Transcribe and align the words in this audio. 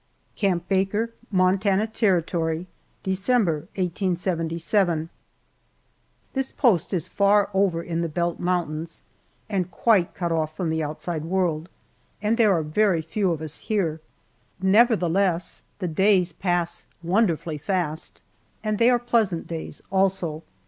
CAMP 0.35 0.67
BAKER, 0.67 1.13
MONTANA 1.31 1.85
TERRITORY, 1.85 2.65
December, 3.03 3.67
1877. 3.75 5.11
THIS 6.33 6.51
post 6.51 6.91
is 6.91 7.07
far 7.07 7.51
over 7.53 7.83
in 7.83 8.01
the 8.01 8.09
Belt 8.09 8.39
Mountains 8.39 9.03
and 9.47 9.69
quite 9.69 10.15
cut 10.15 10.31
off 10.31 10.57
from 10.57 10.71
the 10.71 10.81
outside 10.81 11.23
world, 11.23 11.69
and 12.19 12.35
there 12.37 12.51
are 12.51 12.63
very 12.63 13.03
few 13.03 13.31
of 13.31 13.43
us 13.43 13.59
here, 13.59 14.01
nevertheless 14.59 15.61
the 15.77 15.87
days 15.87 16.33
pass 16.33 16.87
wonderfully 17.03 17.59
fast, 17.59 18.23
and 18.63 18.79
they 18.79 18.89
are 18.89 18.97
pleasant 18.97 19.45
days, 19.45 19.83
also. 19.91 20.41